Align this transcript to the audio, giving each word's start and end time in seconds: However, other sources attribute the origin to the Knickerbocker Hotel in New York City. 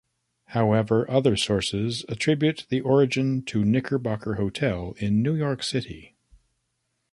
However, 0.45 1.07
other 1.11 1.37
sources 1.37 2.03
attribute 2.09 2.65
the 2.69 2.81
origin 2.81 3.43
to 3.43 3.59
the 3.59 3.65
Knickerbocker 3.67 4.33
Hotel 4.33 4.95
in 4.97 5.21
New 5.21 5.35
York 5.35 5.61
City. 5.61 6.15